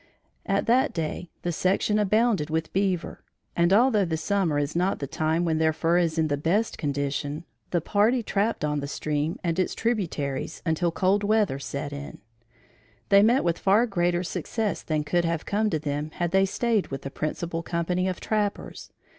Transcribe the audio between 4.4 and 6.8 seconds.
is not the time when their fur is in the best